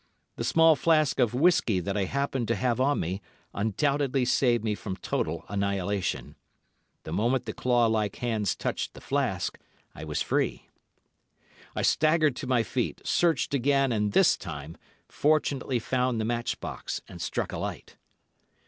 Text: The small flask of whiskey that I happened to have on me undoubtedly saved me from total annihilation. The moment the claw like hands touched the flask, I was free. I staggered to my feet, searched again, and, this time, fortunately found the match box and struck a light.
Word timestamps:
The 0.37 0.43
small 0.43 0.75
flask 0.75 1.19
of 1.19 1.35
whiskey 1.35 1.79
that 1.79 1.95
I 1.95 2.05
happened 2.05 2.47
to 2.47 2.55
have 2.55 2.81
on 2.81 2.99
me 2.99 3.21
undoubtedly 3.53 4.25
saved 4.25 4.63
me 4.63 4.73
from 4.73 4.95
total 4.97 5.45
annihilation. 5.47 6.33
The 7.03 7.13
moment 7.13 7.45
the 7.45 7.53
claw 7.53 7.85
like 7.85 8.15
hands 8.15 8.55
touched 8.55 8.95
the 8.95 8.99
flask, 8.99 9.59
I 9.93 10.03
was 10.03 10.23
free. 10.23 10.67
I 11.75 11.83
staggered 11.83 12.35
to 12.37 12.47
my 12.47 12.63
feet, 12.63 13.05
searched 13.05 13.53
again, 13.53 13.91
and, 13.91 14.11
this 14.11 14.37
time, 14.37 14.75
fortunately 15.07 15.77
found 15.77 16.19
the 16.19 16.25
match 16.25 16.59
box 16.59 17.01
and 17.07 17.21
struck 17.21 17.51
a 17.51 17.59
light. 17.59 17.95